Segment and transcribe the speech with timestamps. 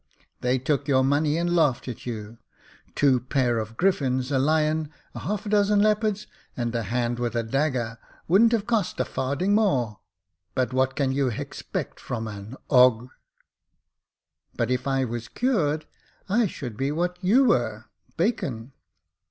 [0.39, 2.39] "They took your money and laughed at you.
[2.95, 6.25] Two pair of griffins, a lion, half a dozen leopards,
[6.57, 9.99] and a hand with a dagger, wou'dn't 'ave cost a farding more.
[10.55, 13.09] But what can you ^expect from an 'eg?"
[14.57, 15.85] But if I was cured,
[16.27, 17.85] I should be what you were—
[18.17, 18.71] Bacon."